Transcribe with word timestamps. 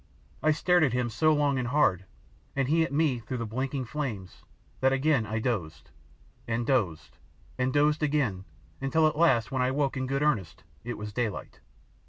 I 0.41 0.49
stared 0.49 0.83
at 0.83 0.93
him 0.93 1.11
so 1.11 1.31
long 1.31 1.59
and 1.59 1.67
hard, 1.67 2.05
and 2.55 2.67
he 2.67 2.81
at 2.83 2.91
me 2.91 3.19
through 3.19 3.37
the 3.37 3.45
blinking 3.45 3.85
flames, 3.85 4.41
that 4.79 4.91
again 4.91 5.27
I 5.27 5.37
dozed 5.37 5.91
and 6.47 6.65
dozed 6.65 7.19
and 7.59 7.71
dozed 7.71 8.01
again 8.01 8.45
until 8.81 9.05
at 9.07 9.15
last 9.15 9.51
when 9.51 9.61
I 9.61 9.69
woke 9.69 9.95
in 9.97 10.07
good 10.07 10.23
earnest 10.23 10.63
it 10.83 10.97
was 10.97 11.13
daylight. 11.13 11.59